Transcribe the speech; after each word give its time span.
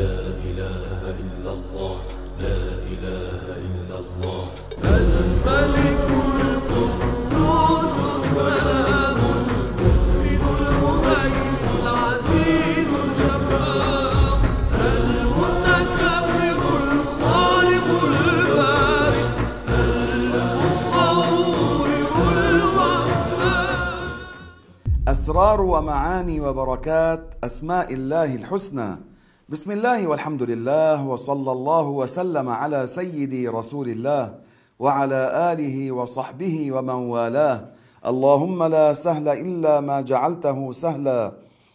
لا 0.00 0.16
إله 0.48 1.00
إلا 1.24 1.52
الله 1.58 1.96
لا 2.40 2.60
إله 2.92 3.44
إلا 3.68 3.96
الله. 4.02 4.44
الملك 4.84 6.08
القدوس 6.40 7.94
السلام 8.16 9.18
المؤمن 9.44 10.42
المهيمن 10.72 11.64
العزيز 11.82 12.90
الجبار 13.04 14.40
المتكبر 14.88 16.58
الخالق 16.96 17.86
البارئ 18.12 19.28
المصور 21.00 21.88
الوهاب 22.48 24.02
أسرار 25.08 25.60
ومعاني 25.60 26.40
وبركات 26.40 27.22
أسماء 27.44 27.88
الله 27.94 28.34
الحسنى. 28.34 29.09
بسم 29.50 29.70
الله 29.70 30.06
والحمد 30.06 30.42
لله 30.42 31.06
وصلى 31.06 31.52
الله 31.52 31.86
وسلم 31.88 32.48
على 32.48 32.86
سيدي 32.86 33.48
رسول 33.48 33.88
الله 33.88 34.34
وعلى 34.78 35.20
آله 35.52 35.92
وصحبه 35.92 36.72
ومن 36.72 36.94
والاه. 37.10 37.58
اللهم 38.06 38.62
لا 38.62 38.94
سهل 38.94 39.28
إلا 39.28 39.80
ما 39.80 40.00
جعلته 40.00 40.72
سهلا 40.72 41.32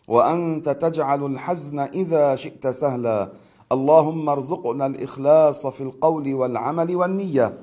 وأنت 0.08 0.70
تجعل 0.70 1.26
الحزن 1.26 1.80
إذا 1.80 2.36
شئت 2.36 2.68
سهلا. 2.68 3.36
اللهم 3.72 4.30
ارزقنا 4.30 4.86
الإخلاص 4.86 5.68
في 5.68 5.82
القول 5.82 6.34
والعمل 6.34 6.96
والنية. 6.96 7.58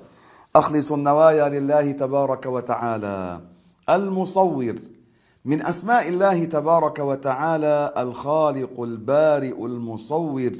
أخلص 0.57 0.93
النوايا 0.93 1.49
لله 1.49 1.93
تبارك 1.93 2.47
وتعالى. 2.47 3.41
المصور. 3.89 4.77
من 5.45 5.67
أسماء 5.67 6.09
الله 6.09 6.45
تبارك 6.45 6.99
وتعالى 6.99 7.95
الخالق 7.97 8.81
البارئ 8.81 9.65
المصور 9.67 10.53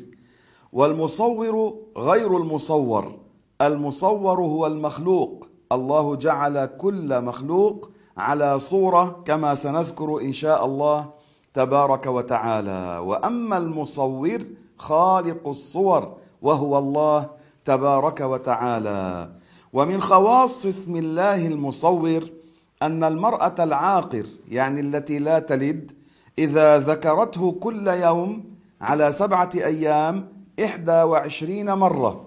والمصور 0.73 1.75
غير 1.97 2.37
المصور 2.37 3.19
المصور 3.61 4.41
هو 4.41 4.67
المخلوق. 4.67 5.49
الله 5.73 6.17
جعل 6.17 6.67
كل 6.67 7.23
مخلوق 7.23 7.91
على 8.17 8.59
صورة 8.59 9.23
كما 9.25 9.55
سنذكر 9.55 10.21
إن 10.21 10.33
شاء 10.33 10.67
الله 10.67 11.11
تبارك 11.55 12.07
وتعالى. 12.07 12.99
وأما 12.99 13.59
المصور 13.59 14.39
خالق 14.79 15.49
الصور 15.49 16.17
وهو 16.43 16.79
الله 16.79 17.31
تبارك 17.65 18.21
وتعالى. 18.21 19.31
ومن 19.73 20.01
خواص 20.01 20.67
اسم 20.67 20.97
الله 20.97 21.47
المصور 21.47 22.42
أن 22.87 23.05
المرأة 23.05 23.55
العاقر 23.59 24.27
يعني 24.49 24.81
التي 24.81 25.19
لا 25.19 25.39
تلد 25.39 25.93
إذا 26.39 26.79
ذكرته 26.79 27.53
كل 27.53 27.89
يوم 27.89 28.45
على 28.81 29.13
سبعة 29.13 29.51
أيام 29.55 30.29
إحدى 30.65 31.03
وعشرين 31.03 31.73
مرة. 31.73 32.27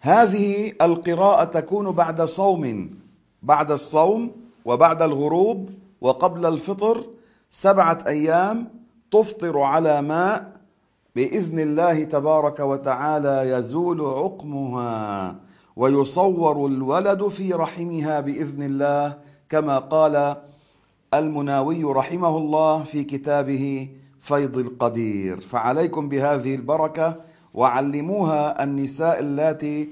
هذه 0.00 0.72
القراءة 0.82 1.44
تكون 1.44 1.90
بعد 1.90 2.22
صوم 2.22 2.90
بعد 3.42 3.70
الصوم 3.70 4.32
وبعد 4.64 5.02
الغروب 5.02 5.70
وقبل 6.00 6.46
الفطر 6.46 7.06
سبعة 7.50 7.98
أيام 8.06 8.68
تفطر 9.10 9.60
على 9.60 10.02
ماء 10.02 10.52
بإذن 11.16 11.58
الله 11.58 12.04
تبارك 12.04 12.60
وتعالى 12.60 13.50
يزول 13.50 14.00
عقمها. 14.00 15.36
ويصور 15.80 16.66
الولد 16.66 17.28
في 17.28 17.52
رحمها 17.52 18.20
بإذن 18.20 18.62
الله 18.62 19.16
كما 19.48 19.78
قال 19.78 20.36
المناوي 21.14 21.84
رحمه 21.84 22.36
الله 22.36 22.82
في 22.82 23.04
كتابه 23.04 23.88
فيض 24.20 24.58
القدير. 24.58 25.40
فعليكم 25.40 26.08
بهذه 26.08 26.54
البركة 26.54 27.16
وعلموها 27.54 28.64
النساء 28.64 29.20
اللاتي 29.20 29.88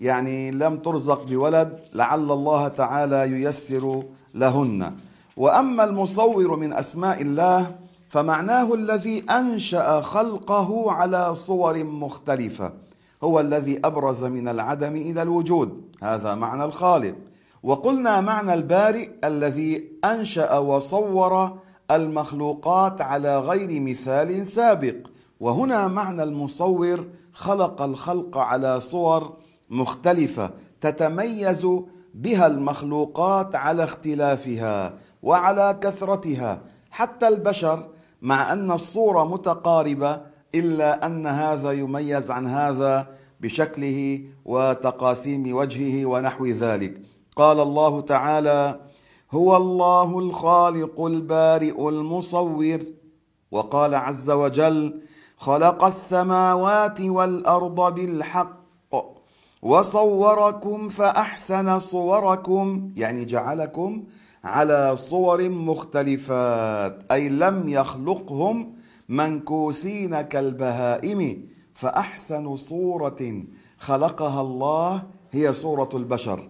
يعني 0.00 0.50
لم 0.50 0.76
ترزق 0.76 1.24
بولد 1.24 1.78
لعل 1.94 2.30
الله 2.32 2.68
تعالى 2.68 3.20
ييسر 3.30 4.02
لهن. 4.34 4.92
وأما 5.36 5.84
المصور 5.84 6.56
من 6.56 6.72
أسماء 6.72 7.22
الله 7.22 7.76
فمعناه 8.08 8.74
الذي 8.74 9.24
أنشأ 9.30 10.00
خلقه 10.00 10.92
على 10.92 11.34
صور 11.34 11.84
مختلفة. 11.84 12.87
هو 13.24 13.40
الذي 13.40 13.80
أبرز 13.84 14.24
من 14.24 14.48
العدم 14.48 14.96
إلى 14.96 15.22
الوجود. 15.22 15.82
هذا 16.02 16.34
معنى 16.34 16.64
الخالق. 16.64 17.14
وقلنا 17.62 18.20
معنى 18.20 18.54
البارئ 18.54 19.08
الذي 19.24 19.88
أنشأ 20.04 20.58
وصور 20.58 21.58
المخلوقات 21.90 23.00
على 23.00 23.38
غير 23.38 23.80
مثال 23.80 24.46
سابق. 24.46 24.94
وهنا 25.40 25.88
معنى 25.88 26.22
المصور 26.22 27.04
خلق 27.32 27.82
الخلق 27.82 28.38
على 28.38 28.80
صور 28.80 29.36
مختلفة 29.70 30.50
تتميز 30.80 31.66
بها 32.14 32.46
المخلوقات 32.46 33.56
على 33.56 33.84
اختلافها 33.84 34.94
وعلى 35.22 35.78
كثرتها. 35.80 36.62
حتى 36.90 37.28
البشر 37.28 37.88
مع 38.22 38.52
أن 38.52 38.70
الصورة 38.70 39.24
متقاربة 39.24 40.20
إلا 40.54 41.06
أن 41.06 41.26
هذا 41.26 41.72
يميز 41.72 42.30
عن 42.30 42.46
هذا 42.46 43.06
بشكله 43.40 44.20
وتقاسيم 44.44 45.56
وجهه 45.56 46.06
ونحو 46.06 46.46
ذلك. 46.46 47.02
قال 47.36 47.60
الله 47.60 48.00
تعالى 48.00 48.80
هو 49.30 49.56
الله 49.56 50.18
الخالق 50.18 51.00
البارئ 51.04 51.88
المصور 51.88 52.78
وقال 53.50 53.94
عز 53.94 54.30
وجل 54.30 55.00
خلق 55.36 55.84
السماوات 55.84 57.00
والأرض 57.00 57.94
بالحق 57.94 58.58
وصوركم 59.62 60.88
فأحسن 60.88 61.78
صوركم 61.78 62.92
يعني 62.96 63.24
جعلكم 63.24 64.04
على 64.44 64.96
صور 64.96 65.48
مختلفات 65.48 67.12
أي 67.12 67.28
لم 67.28 67.68
يخلقهم 67.68 68.72
منكوسين 69.08 70.20
كالبهائم 70.20 71.46
فأحسن 71.74 72.56
صورة 72.56 73.42
خلقها 73.78 74.40
الله 74.40 75.02
هي 75.32 75.52
صوره 75.52 75.88
البشر. 75.94 76.48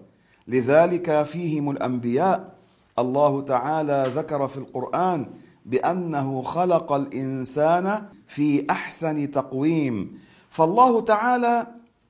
لذلك 0.49 1.23
فيهم 1.23 1.71
الأنبياء. 1.71 2.55
الله 2.99 3.43
تعالى 3.43 4.05
ذكر 4.15 4.49
في 4.49 4.59
القرآن 4.59 5.27
بأنه 5.67 6.43
خلق 6.43 6.93
الإنسان 6.93 8.03
في 8.27 8.67
أحسن 8.71 9.31
تقويم. 9.31 10.19
فالله 10.51 11.01
تعالى 11.01 11.67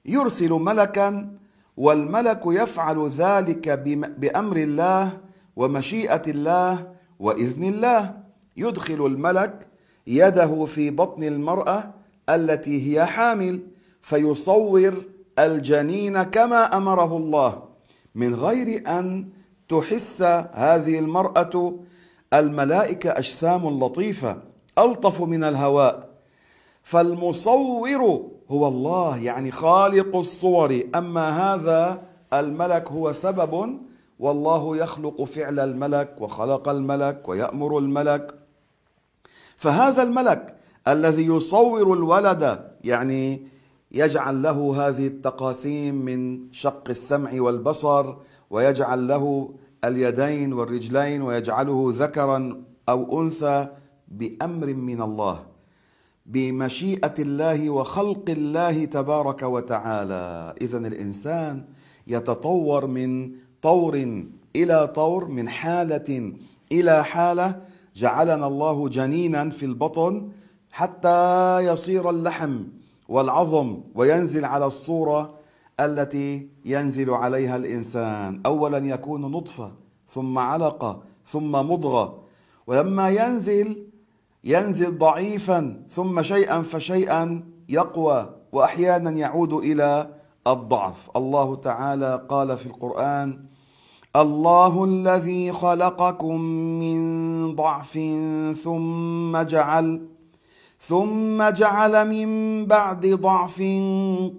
يرسل 0.07 0.53
ملكا 0.53 1.31
والملك 1.77 2.43
يفعل 2.47 3.07
ذلك 3.09 3.69
بأمر 4.19 4.57
الله 4.57 5.28
ومشيئة 5.59 6.23
الله 6.29 6.93
وإذن 7.19 7.65
الله 7.65 8.15
يدخل 8.57 9.07
الملك 9.07 9.67
يده 10.07 10.65
في 10.65 10.91
بطن 10.91 11.23
المرأة 11.23 11.95
التي 12.31 12.77
هي 12.87 13.07
حامل 13.07 13.61
فيصور 14.03 14.95
الجنين 15.39 16.23
كما 16.23 16.77
أمره 16.77 17.17
الله 17.17 17.63
من 18.15 18.35
غير 18.35 18.83
أن 18.89 19.29
تحس 19.69 20.23
هذه 20.53 20.99
المرأة 20.99 21.75
الملائكة 22.35 23.11
أجسام 23.11 23.85
لطيفة 23.85 24.37
ألطف 24.79 25.23
من 25.23 25.45
الهواء. 25.45 26.09
فالمصور 26.83 28.23
هو 28.51 28.69
الله 28.69 29.17
يعني 29.17 29.51
خالق 29.51 30.17
الصور. 30.17 30.83
أما 30.95 31.55
هذا 31.55 32.03
الملك 32.33 32.89
هو 32.89 33.13
سبب 33.13 33.79
والله 34.19 34.77
يخلق 34.77 35.23
فعل 35.23 35.61
الملك 35.61 36.15
وخلق 36.21 36.69
الملك 36.69 37.29
ويأمر 37.29 37.79
الملك. 37.79 38.35
فهذا 39.57 40.03
الملك 40.03 40.57
الذي 40.89 41.27
يصور 41.27 41.93
الولد 41.93 42.71
يعني 42.85 43.43
يجعل 43.93 44.43
له 44.43 44.89
هذه 44.89 45.07
التقاسيم 45.07 45.95
من 45.95 46.53
شق 46.53 46.85
السمع 46.89 47.31
والبصر 47.35 48.15
ويجعل 48.51 49.09
له 49.09 49.55
اليدين 49.85 50.53
والرجلين 50.53 51.23
ويجعله 51.23 51.89
ذكرا 51.93 52.63
أو 52.89 53.23
أنثى 53.23 53.69
بأمر 54.09 54.67
من 54.75 55.03
الله 55.03 55.47
بمشيئة 56.27 57.15
الله 57.19 57.71
وخلق 57.71 58.25
الله 58.29 58.85
تبارك 58.85 59.43
وتعالى. 59.43 60.55
اذا 60.61 60.79
الإنسان 60.79 61.65
يتطور 62.07 62.87
من 62.87 63.33
طور 63.63 64.23
إلى 64.57 64.87
طور 64.95 65.29
من 65.29 65.49
حالة 65.49 66.33
إلى 66.73 67.05
حالة 67.05 67.61
جعلنا 67.95 68.47
الله 68.47 68.89
جنينا 68.89 69.51
في 69.51 69.67
البطن 69.67 70.29
حتى 70.71 71.59
يصير 71.59 72.11
اللحم 72.11 72.63
والعظم 73.09 73.81
وينزل 73.95 74.45
على 74.45 74.67
الصورة 74.67 75.35
التي 75.81 76.49
ينزل 76.65 77.11
عليها 77.11 77.57
الإنسان. 77.57 78.43
اولا 78.47 78.79
يكون 78.79 79.21
نطفة 79.21 79.73
ثم 80.07 80.39
علقة 80.39 81.03
ثم 81.25 81.53
مضغة. 81.53 82.23
ولما 82.67 83.09
ينزل 83.09 83.87
ينزل 84.45 84.99
ضعيفا 84.99 85.83
ثم 85.89 86.23
شيئا 86.23 86.63
فشيئا 86.63 87.45
يقوى 87.69 88.35
واحيانا 88.53 89.11
يعود 89.11 89.53
إلى 89.53 90.11
الضعف. 90.49 91.11
الله 91.17 91.57
تعالى 91.57 92.27
قال 92.29 92.57
في 92.57 92.67
القرآن 92.67 93.49
الله 94.17 94.85
الذي 94.85 95.53
خلقكم 95.53 96.41
من 96.81 97.57
ضعف 97.57 97.99
ثم 98.63 99.43
جعل 99.43 100.07
ثم 100.79 101.49
جعل 101.49 102.09
من 102.09 102.67
بعد 102.67 103.07
ضعف 103.07 103.63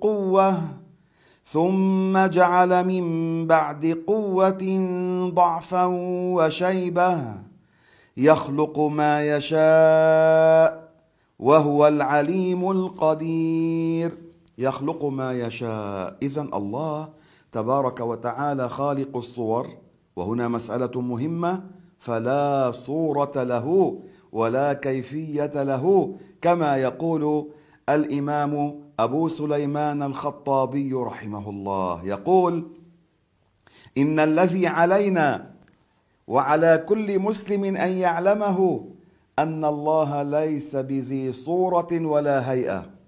قوة 0.01 0.61
ثم 1.43 2.25
جعل 2.25 2.85
من 2.85 3.47
بعد 3.47 4.03
قوة 4.07 4.63
ضعفا 5.33 5.85
وشيبة 6.35 7.35
يخلق 8.17 8.79
ما 8.79 9.27
يشاء 9.35 10.89
وهو 11.39 11.87
العليم 11.87 12.71
القدير. 12.71 14.28
يخلق 14.59 15.05
ما 15.05 15.33
يشاء. 15.33 16.17
اذا 16.21 16.41
الله 16.41 17.09
تبارك 17.51 17.99
وتعالى 17.99 18.69
خالق 18.69 19.17
الصور 19.17 19.67
وهنا 20.15 20.47
مسألة 20.47 21.01
مهمة 21.01 21.63
فلا 21.99 22.71
صورة 22.71 23.43
له 23.43 23.99
ولا 24.31 24.73
كيفية 24.73 25.63
له 25.63 26.15
كما 26.41 26.77
يقول 26.77 27.49
الإمام 27.89 28.81
أبو 28.99 29.27
سليمان 29.27 30.03
الخطابي 30.03 30.93
رحمه 30.93 31.49
الله. 31.49 32.05
يقول 32.05 32.67
إن 33.97 34.19
الذي 34.19 34.67
علينا 34.67 35.51
وعلى 36.27 36.83
كل 36.87 37.19
مسلم 37.19 37.63
أن 37.63 37.91
يعلمه 37.91 38.85
أن 39.39 39.65
الله 39.65 40.23
ليس 40.23 40.75
بذي 40.75 41.31
صورة 41.31 41.87
ولا 41.91 42.51
هيئة. 42.51 42.98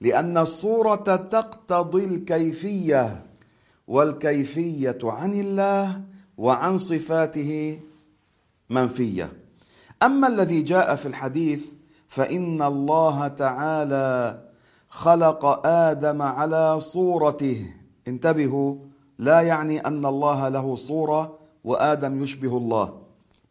لأن 0.00 0.38
الصورة 0.38 1.16
تقتضي 1.16 2.04
الكيفية 2.04 3.26
والكيفية 3.88 4.98
عن 5.04 5.34
الله 5.34 6.02
وعن 6.38 6.78
صفاته 6.78 7.80
منفية. 8.70 9.32
أما 10.02 10.28
الذي 10.28 10.62
جاء 10.62 10.94
في 10.94 11.06
الحديث 11.06 11.74
فإن 12.08 12.62
الله 12.62 13.28
تعالى 13.28 14.42
خلق 14.88 15.66
آدم 15.66 16.22
على 16.22 16.78
صورته. 16.78 17.66
انتبهوا 18.08 18.76
لا 19.18 19.40
يعني 19.40 19.86
أن 19.86 20.06
الله 20.06 20.48
له 20.48 20.74
صورة 20.74 21.38
وآدم 21.64 22.22
يشبه 22.22 22.56
الله. 22.56 23.00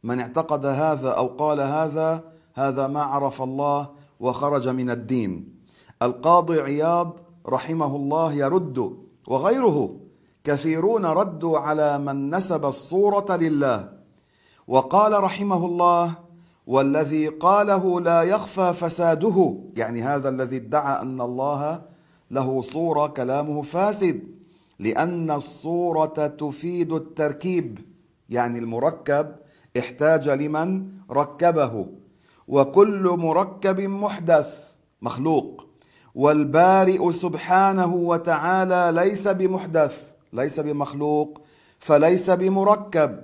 من 0.03 0.19
اعتقد 0.19 0.65
هذا 0.65 1.09
أو 1.09 1.27
قال 1.27 1.59
هذا 1.59 2.23
هذا 2.53 2.87
ما 2.87 3.01
عرف 3.01 3.41
الله 3.41 3.89
وخرج 4.19 4.67
من 4.67 4.89
الدين. 4.89 5.58
القاضي 6.01 6.59
عياض 6.61 7.19
رحمه 7.47 7.95
الله 7.95 8.33
يرد 8.33 8.97
وغيره 9.27 9.95
كثيرون 10.43 11.05
ردوا 11.05 11.59
على 11.59 11.99
من 11.99 12.35
نسب 12.35 12.65
الصورة 12.65 13.35
لله. 13.35 13.89
وقال 14.67 15.23
رحمه 15.23 15.65
الله 15.65 16.13
والذي 16.67 17.27
قاله 17.27 18.01
لا 18.01 18.23
يخفى 18.23 18.73
فساده. 18.73 19.57
يعني 19.75 20.01
هذا 20.01 20.29
الذي 20.29 20.57
ادعى 20.57 21.01
أن 21.01 21.21
الله 21.21 21.81
له 22.31 22.61
صورة 22.61 23.07
كلامه 23.07 23.61
فاسد. 23.61 24.23
لأن 24.79 25.31
الصورة 25.31 26.27
تفيد 26.27 26.93
التركيب 26.93 27.79
يعني 28.29 28.59
المركب 28.59 29.35
احتاج 29.77 30.29
لمن 30.29 30.87
ركبه. 31.11 31.85
وكل 32.47 33.03
مركب 33.17 33.81
محدث 33.81 34.79
مخلوق. 35.01 35.68
والبارئ 36.15 37.11
سبحانه 37.11 37.93
وتعالى 37.95 38.91
ليس 38.95 39.27
بمحدث 39.27 40.11
ليس 40.33 40.59
بمخلوق 40.59 41.41
فليس 41.79 42.29
بمركب. 42.29 43.19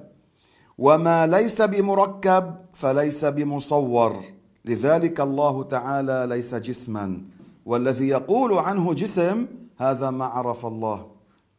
وما 0.77 1.27
ليس 1.27 1.61
بمركب 1.61 2.55
فليس 2.73 3.25
بمصور. 3.25 4.23
لذلك 4.65 5.21
الله 5.21 5.63
تعالى 5.63 6.25
ليس 6.29 6.55
جسما. 6.55 7.21
والذي 7.65 8.07
يقول 8.07 8.57
عنه 8.57 8.93
جسم 8.93 9.45
هذا 9.77 10.09
ما 10.09 10.25
عرف 10.25 10.65
الله. 10.65 11.05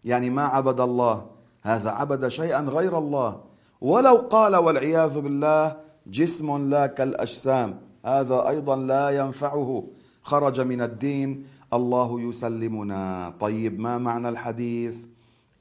يعني 0.05 0.31
ما 0.31 0.45
عبد 0.45 0.81
الله. 0.81 1.27
هذا 1.63 1.91
عبد 1.91 2.29
شيئا 2.29 2.61
غير 2.61 2.99
الله. 2.99 3.41
ولو 3.81 4.17
قال 4.17 4.57
والعياذ 4.57 5.21
بالله 5.21 5.77
جسم 6.07 6.71
لا 6.71 6.87
كالأجسام. 6.87 7.81
هذا 8.05 8.49
أيضا 8.49 8.77
لا 8.77 9.11
ينفعه. 9.11 9.85
خرج 10.27 10.61
من 10.61 10.83
الدين. 10.83 11.47
الله 11.73 12.21
يسلمنا. 12.21 13.35
طيب 13.41 13.81
ما 13.81 13.99
معنى 13.99 14.29
الحديث؟ 14.29 15.07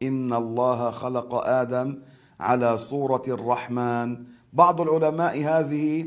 إن 0.04 0.34
الله 0.34 0.92
خلق 0.92 1.36
آدم 1.36 2.02
على 2.40 2.78
صورة 2.78 3.22
الرحمن. 3.28 4.26
بعض 4.54 4.82
العلماء 4.82 5.44
هذه 5.44 6.06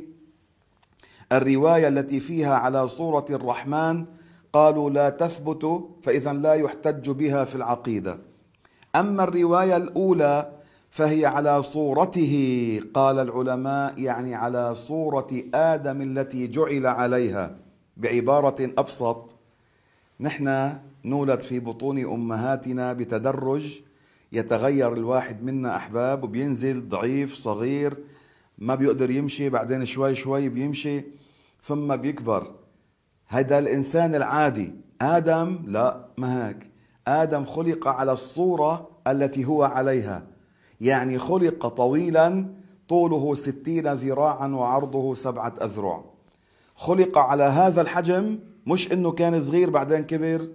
الرواية 1.32 1.88
التي 1.88 2.20
فيها 2.20 2.54
على 2.54 2.88
صورة 2.88 3.24
الرحمن 3.30 4.04
قالوا 4.52 4.90
لا 4.90 5.10
تثبت 5.10 5.62
فاذا 6.02 6.32
لا 6.32 6.54
يحتج 6.54 7.10
بها 7.10 7.44
في 7.44 7.56
العقيدة. 7.56 8.18
أما 8.96 9.24
الرواية 9.24 9.76
الأولى 9.76 10.52
فهي 10.90 11.26
على 11.26 11.62
صورته. 11.62 12.34
قال 12.94 13.18
العلماء 13.18 14.00
يعني 14.00 14.34
على 14.34 14.74
صورة 14.74 15.30
آدم 15.54 16.02
التي 16.02 16.48
جعل 16.48 16.86
عليها. 16.86 17.67
بعبارة 17.98 18.56
أبسط 18.78 19.36
نحن 20.20 20.76
نولد 21.04 21.40
في 21.40 21.60
بطون 21.60 22.04
أمهاتنا 22.04 22.92
بتدرج 22.92 23.80
يتغير 24.32 24.92
الواحد 24.92 25.42
منا 25.42 25.76
أحباب 25.76 26.24
وبينزل 26.24 26.88
ضعيف 26.88 27.34
صغير 27.34 27.96
ما 28.58 28.74
بيقدر 28.74 29.10
يمشي 29.10 29.48
بعدين 29.48 29.84
شوي 29.84 30.14
شوي 30.14 30.48
بيمشي 30.48 31.04
ثم 31.62 31.96
بيكبر. 31.96 32.54
هذا 33.26 33.58
الإنسان 33.58 34.14
العادي 34.14 34.72
آدم 35.00 35.58
لا 35.66 36.08
ما 36.18 36.48
هيك؟ 36.48 36.70
آدم 37.06 37.44
خلق 37.44 37.88
على 37.88 38.12
الصورة 38.12 38.90
التي 39.06 39.44
هو 39.44 39.62
عليها. 39.62 40.26
يعني 40.80 41.18
خلق 41.18 41.66
طويلا 41.66 42.54
طوله 42.88 43.34
ستين 43.34 43.92
ذراعا 43.92 44.48
وعرضه 44.48 45.14
سبعة 45.14 45.54
أذرع. 45.62 46.04
خلق 46.78 47.18
على 47.18 47.42
هذا 47.42 47.80
الحجم 47.80 48.38
مش 48.66 48.92
إنه 48.92 49.10
كان 49.12 49.40
صغير 49.40 49.70
بعدين 49.70 50.04
كبر. 50.04 50.48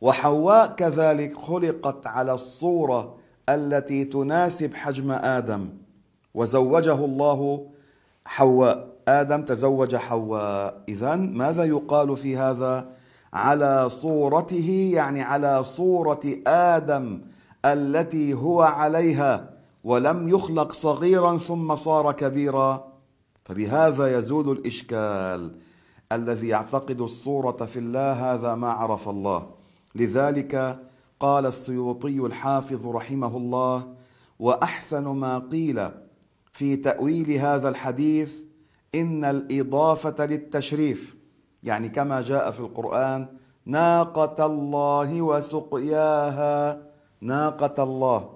وحواء 0.00 0.66
كذلك 0.66 1.36
خلقت 1.38 2.06
على 2.06 2.32
الصورة 2.32 3.14
التي 3.48 4.04
تناسب 4.04 4.74
حجم 4.74 5.10
آدم. 5.12 5.68
وزوجه 6.34 7.04
الله 7.04 7.66
حواء. 8.24 8.88
آدم 9.08 9.42
تزوج 9.42 9.96
حواء. 9.96 10.82
اذا 10.88 11.16
ماذا 11.16 11.64
يقال 11.64 12.16
في 12.16 12.36
هذا؟ 12.36 12.88
على 13.32 13.88
صورته 13.88 14.90
يعني 14.94 15.22
على 15.22 15.64
صورة 15.64 16.20
آدم 16.46 17.20
التي 17.64 18.34
هو 18.34 18.62
عليها 18.62 19.50
ولم 19.84 20.28
يخلق 20.28 20.72
صغيرا 20.72 21.36
ثم 21.38 21.74
صار 21.74 22.12
كبيرا. 22.12 22.95
فبهذا 23.46 24.18
يزول 24.18 24.50
الإشكال 24.50 25.54
الذي 26.12 26.48
يعتقد 26.48 27.00
الصورة 27.00 27.64
في 27.64 27.78
الله 27.78 28.12
هذا 28.12 28.54
ما 28.54 28.72
عرف 28.72 29.08
الله. 29.08 29.46
لذلك 29.94 30.82
قال 31.20 31.46
السيوطي 31.46 32.18
الحافظ 32.18 32.86
رحمه 32.86 33.36
الله 33.36 33.94
وأحسن 34.38 35.04
ما 35.04 35.38
قيل 35.38 35.88
في 36.52 36.76
تأويل 36.76 37.30
هذا 37.30 37.68
الحديث 37.68 38.44
إن 38.94 39.24
الإضافة 39.24 40.26
للتشريف 40.26 41.16
يعني 41.62 41.88
كما 41.88 42.20
جاء 42.22 42.50
في 42.50 42.60
القرآن 42.60 43.26
ناقة 43.66 44.46
الله 44.46 45.22
وسقياها 45.22 46.82
ناقة 47.20 47.82
الله. 47.82 48.30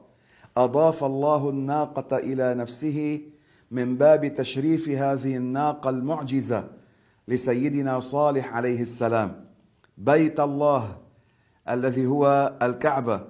أضاف 0.56 1.04
الله 1.04 1.50
الناقة 1.50 2.16
إلى 2.16 2.54
نفسه 2.54 3.20
من 3.70 3.96
باب 3.96 4.34
تشريف 4.34 4.88
هذه 4.88 5.36
الناقة 5.36 5.90
المعجزة 5.90 6.64
لسيدنا 7.28 8.00
صالح 8.00 8.54
عليه 8.54 8.80
السلام. 8.80 9.44
بيت 9.98 10.40
الله 10.40 10.98
الذي 11.68 12.06
هو 12.06 12.56
الكعبة. 12.62 13.20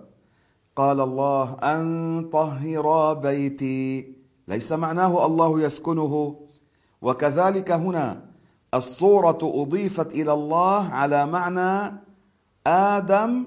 قال 0.76 1.00
الله 1.00 1.56
أن 1.62 2.28
طهرا 2.32 3.12
بيتي. 3.12 4.14
ليس 4.48 4.72
معناه 4.72 5.26
الله 5.26 5.60
يسكنه. 5.60 6.40
وكذلك 7.02 7.70
هنا 7.70 8.22
الصورة 8.74 9.38
أضيفت 9.42 10.14
إلى 10.14 10.32
الله 10.32 10.88
على 10.88 11.26
معنى 11.26 12.00
آدم 12.66 13.46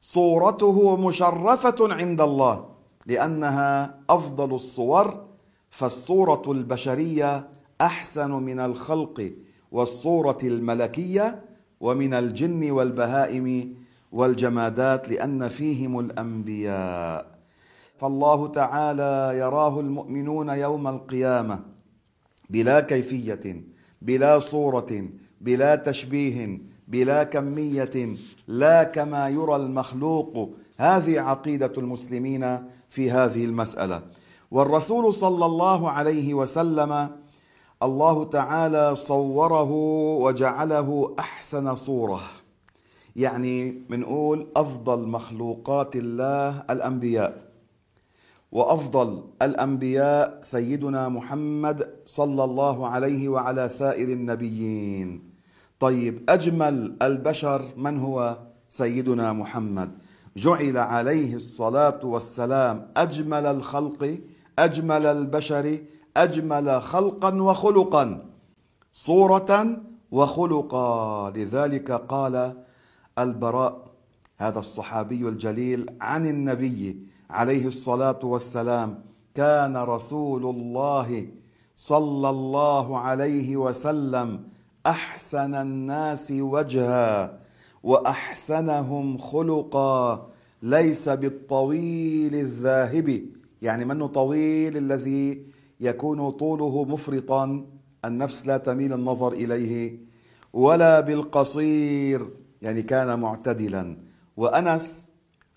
صورته 0.00 0.96
مشرفة 0.96 1.76
عند 1.80 2.20
الله 2.20 2.64
لأنها 3.06 4.00
أفضل 4.10 4.54
الصور 4.54 5.29
فالصورة 5.70 6.42
البشرية 6.48 7.48
أحسن 7.80 8.30
من 8.30 8.60
الخلق 8.60 9.32
والصورة 9.72 10.38
الملكية 10.44 11.42
ومن 11.80 12.14
الجن 12.14 12.70
والبهائم 12.70 13.74
والجمادات 14.12 15.08
لأن 15.08 15.48
فيهم 15.48 15.98
الأنبياء. 16.00 17.38
فالله 17.96 18.48
تعالى 18.48 19.38
يراه 19.38 19.80
المؤمنون 19.80 20.48
يوم 20.48 20.88
القيامة 20.88 21.60
بلا 22.50 22.80
كيفية 22.80 23.64
بلا 24.02 24.38
صورة 24.38 25.08
بلا 25.40 25.76
تشبيه 25.76 26.58
بلا 26.88 27.24
كمية 27.24 28.16
لا 28.48 28.84
كما 28.84 29.28
يرى 29.28 29.56
المخلوق. 29.56 30.56
هذه 30.76 31.20
عقيدة 31.20 31.72
المسلمين 31.78 32.58
في 32.88 33.10
هذه 33.10 33.44
المسألة. 33.44 34.02
والرسول 34.50 35.14
صلى 35.14 35.46
الله 35.46 35.90
عليه 35.90 36.34
وسلم 36.34 37.10
الله 37.82 38.24
تعالى 38.24 38.96
صوره 38.96 39.70
وجعله 40.22 41.14
أحسن 41.18 41.74
صورة. 41.74 42.20
يعني 43.16 43.70
بنقول 43.70 44.46
أفضل 44.56 45.08
مخلوقات 45.08 45.96
الله 45.96 46.62
الأنبياء 46.70 47.50
وأفضل 48.52 49.22
الأنبياء 49.42 50.38
سيدنا 50.42 51.08
محمد 51.08 51.88
صلى 52.06 52.44
الله 52.44 52.86
عليه 52.86 53.28
وعلى 53.28 53.68
سائر 53.68 54.08
النبيين. 54.08 55.30
طيب 55.80 56.24
أجمل 56.28 56.96
البشر 57.02 57.64
من 57.76 57.98
هو؟ 57.98 58.38
سيدنا 58.68 59.32
محمد. 59.32 59.90
جعل 60.36 60.76
عليه 60.76 61.34
الصلاة 61.34 62.00
والسلام 62.04 62.92
أجمل 62.96 63.46
الخلق 63.46 64.18
أجمل 64.66 65.06
البشر 65.06 65.78
أجمل 66.16 66.82
خلقا 66.82 67.30
وخلقا 67.42 68.04
صورة 68.92 69.50
وخلقا. 70.10 71.30
لذلك 71.30 71.92
قال 71.92 72.34
البراء 73.18 73.74
هذا 74.38 74.58
الصحابي 74.58 75.28
الجليل 75.28 75.86
عن 76.00 76.26
النبي 76.26 77.06
عليه 77.30 77.66
الصلاة 77.66 78.18
والسلام 78.22 78.90
كان 79.34 79.76
رسول 79.76 80.44
الله 80.46 81.28
صلى 81.76 82.30
الله 82.30 82.98
عليه 82.98 83.56
وسلم 83.56 84.28
أحسن 84.86 85.54
الناس 85.54 86.32
وجها 86.32 87.38
وأحسنهم 87.82 89.16
خلقا 89.16 90.28
ليس 90.62 91.08
بالطويل 91.08 92.34
الذاهب. 92.34 93.08
يعني 93.62 93.84
منه 93.84 94.06
طويل 94.06 94.76
الذي 94.76 95.42
يكون 95.80 96.30
طوله 96.30 96.84
مفرطا 96.84 97.66
النفس 98.04 98.46
لا 98.46 98.56
تميل 98.56 98.92
النظر 98.92 99.32
إليه 99.32 99.98
ولا 100.52 101.00
بالقصير 101.00 102.30
يعني 102.62 102.82
كان 102.82 103.20
معتدلا. 103.20 103.96
وأنس 104.36 105.12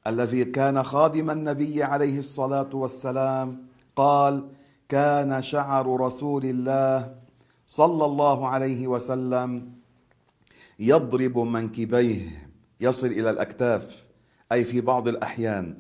الذي 0.08 0.46
كان 0.46 0.84
خادم 0.84 1.30
النبي 1.30 1.84
عليه 1.84 2.20
الصلاة 2.20 2.70
والسلام 2.74 3.66
قال 3.96 4.48
كان 4.90 5.42
شعر 5.42 6.00
رسول 6.00 6.46
الله 6.46 7.16
صلى 7.68 8.06
الله 8.06 8.48
عليه 8.48 8.88
وسلم 8.88 9.72
يضرب 10.80 11.38
منكبيه 11.38 12.50
يصل 12.82 13.08
إلى 13.08 13.30
الأكتاف 13.30 14.08
أي 14.52 14.64
في 14.64 14.82
بعض 14.82 15.08
الأحيان. 15.08 15.78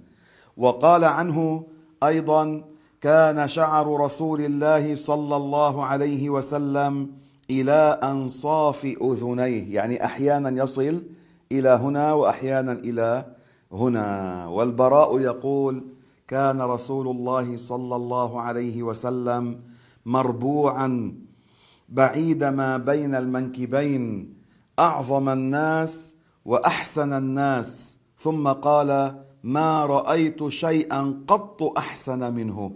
وقال 0.57 1.03
عنه 1.03 1.67
أيضا 2.03 2.63
كان 3.01 3.47
شعر 3.47 3.99
رسول 3.99 4.41
الله 4.41 4.95
صلى 4.95 5.35
الله 5.35 5.85
عليه 5.85 6.29
وسلم 6.29 7.11
إلى 7.49 7.99
أنصاف 8.03 8.85
أذنيه 9.01 9.75
يعني 9.75 10.05
أحيانا 10.05 10.63
يصل 10.63 11.03
إلى 11.51 11.69
هنا 11.69 12.13
واحيانا 12.13 12.71
إلى 12.71 13.25
هنا. 13.71 14.07
والبراء 14.47 15.19
يقول 15.19 15.83
كان 16.27 16.61
رسول 16.61 17.07
الله 17.07 17.57
صلى 17.57 17.95
الله 17.95 18.41
عليه 18.41 18.83
وسلم 18.83 19.59
مربوعا 20.05 21.13
بعيد 21.89 22.43
ما 22.43 22.77
بين 22.77 23.15
المنكبين 23.15 24.33
أعظم 24.79 25.29
الناس 25.29 26.15
وأحسن 26.45 27.13
الناس. 27.13 27.97
ثم 28.17 28.47
قال 28.47 29.15
ما 29.43 29.85
رأيت 29.85 30.47
شيئا 30.47 31.23
قط 31.27 31.77
أحسن 31.77 32.33
منه. 32.33 32.71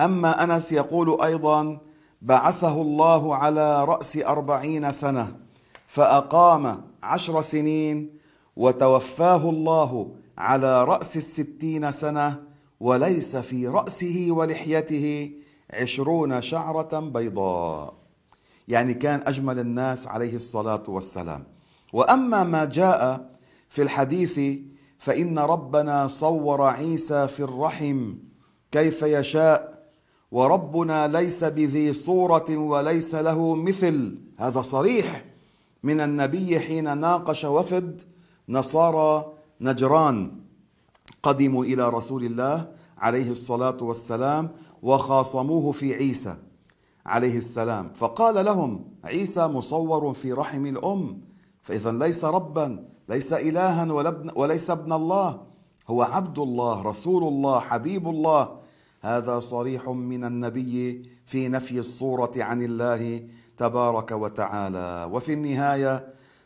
أما 0.00 0.44
أنس 0.44 0.72
يقول 0.72 1.20
أيضا 1.22 1.78
بعثه 2.22 2.82
الله 2.82 3.36
على 3.36 3.84
رأس 3.84 4.16
أربعين 4.16 4.92
سنة 4.92 5.36
فأقام 5.86 6.80
عشر 7.02 7.40
سنين 7.40 8.10
وتوفاه 8.56 9.50
الله 9.50 10.10
على 10.38 10.84
رأس 10.84 11.16
الستين 11.16 11.90
سنة 11.90 12.42
وليس 12.80 13.36
في 13.36 13.68
رأسه 13.68 14.26
ولحيته 14.30 15.30
عشرون 15.70 16.42
شعرة 16.42 17.00
بيضاء. 17.00 17.94
يعني 18.68 18.94
كان 18.94 19.22
أجمل 19.26 19.58
الناس 19.58 20.08
عليه 20.08 20.34
الصلاة 20.34 20.82
والسلام. 20.88 21.44
وأما 21.92 22.44
ما 22.44 22.64
جاء 22.64 23.30
في 23.68 23.82
الحديث 23.82 24.40
فإن 24.98 25.38
ربنا 25.38 26.06
صور 26.06 26.62
عيسى 26.62 27.28
في 27.28 27.40
الرحم 27.40 28.14
كيف 28.72 29.02
يشاء 29.02 29.74
وربنا 30.32 31.08
ليس 31.08 31.44
بذي 31.44 31.92
صورة 31.92 32.56
وليس 32.56 33.14
له 33.14 33.54
مثل. 33.54 34.18
هذا 34.36 34.62
صريح. 34.62 35.24
من 35.82 36.00
النبي 36.00 36.60
حين 36.60 36.98
ناقش 36.98 37.44
وفد 37.44 38.02
نصارى 38.48 39.32
نجران 39.60 40.32
قدموا 41.22 41.64
إلى 41.64 41.88
رسول 41.88 42.24
الله 42.24 42.68
عليه 42.98 43.30
الصلاة 43.30 43.82
والسلام 43.82 44.50
وخاصموه 44.82 45.72
في 45.72 45.94
عيسى 45.94 46.36
عليه 47.06 47.36
السلام. 47.36 47.92
فقال 47.94 48.44
لهم 48.44 48.84
عيسى 49.04 49.46
مصور 49.46 50.12
في 50.12 50.32
رحم 50.32 50.66
الأم. 50.66 51.20
فإذا 51.64 51.92
ليس 51.92 52.24
ربا 52.24 52.84
ليس 53.08 53.32
الها 53.32 53.92
وليس 54.36 54.70
ابن 54.70 54.92
الله 54.92 55.40
هو 55.88 56.02
عبد 56.02 56.38
الله 56.38 56.82
رسول 56.82 57.22
الله 57.24 57.60
حبيب 57.60 58.08
الله. 58.08 58.42
هذا 59.00 59.40
صريح 59.40 59.88
من 59.88 60.24
النبي 60.24 61.02
في 61.24 61.48
نفي 61.48 61.78
الصورة 61.78 62.32
عن 62.36 62.62
الله 62.62 63.28
تبارك 63.56 64.10
وتعالى. 64.12 65.08
وفي 65.12 65.32
النهاية 65.32 65.94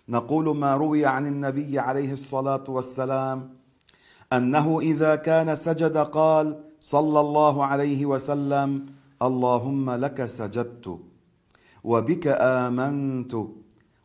نقول 0.08 0.56
ما 0.56 0.74
روي 0.76 1.06
عن 1.06 1.26
النبي 1.26 1.78
عليه 1.78 2.12
الصلاة 2.12 2.64
والسلام 2.68 3.50
أنه 4.32 4.80
إذا 4.80 5.16
كان 5.16 5.54
سجد 5.54 5.96
قال 5.96 6.60
صلى 6.80 7.20
الله 7.20 7.64
عليه 7.64 8.06
وسلم 8.06 8.86
اللهم 9.22 9.90
لك 9.90 10.26
سجدت 10.26 10.98
وبك 11.84 12.26
آمنت 12.26 13.34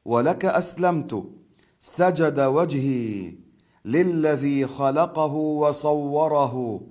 ولك 0.05 0.45
أسلمت. 0.45 1.23
سجد 1.79 2.39
وجهي 2.39 3.35
للذي 3.85 4.67
خلقه 4.67 5.33
وصوره 5.33 6.81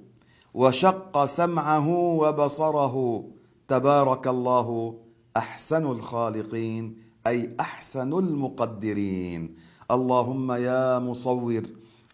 وشق 0.54 1.24
سمعه 1.24 1.88
وبصره. 1.88 3.24
تبارك 3.68 4.26
الله 4.26 4.94
أحسن 5.36 5.86
الخالقين 5.86 6.96
أي 7.26 7.56
أحسن 7.60 8.12
المقدرين. 8.12 9.54
اللهم 9.90 10.52
يا 10.52 10.98
مصور 10.98 11.62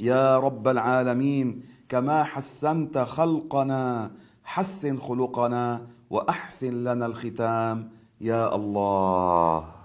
يا 0.01 0.39
رب 0.39 0.69
العالمين 0.69 1.63
كما 1.89 2.25
حسنت 2.25 2.99
خلقنا 2.99 4.11
حسن 4.45 4.99
خلقنا 4.99 5.87
وأحسن 6.11 6.85
لنا 6.85 7.07
الختام. 7.07 7.91
يا 8.21 8.55
الله. 8.55 9.78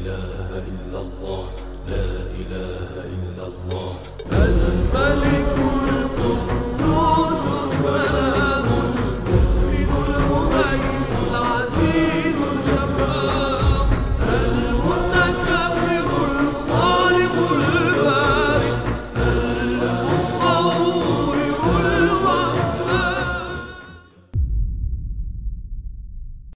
إله 0.00 0.64
إلا 0.72 0.98
الله. 1.00 1.48
لا 1.90 2.08
إله 2.40 2.92
إلا 3.14 3.44
الله. 3.50 3.92
الملك 4.32 5.39